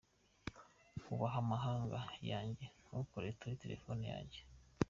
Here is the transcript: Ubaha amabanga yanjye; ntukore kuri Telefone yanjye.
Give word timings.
Ubaha 1.13 1.37
amabanga 1.43 1.99
yanjye; 2.31 2.65
ntukore 2.85 3.27
kuri 3.39 3.59
Telefone 3.63 4.03
yanjye. 4.13 4.39